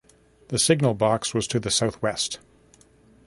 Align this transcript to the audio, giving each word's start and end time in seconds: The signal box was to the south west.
The 0.47 0.57
signal 0.57 0.95
box 0.95 1.31
was 1.35 1.47
to 1.49 1.59
the 1.59 1.69
south 1.69 2.01
west. 2.01 2.39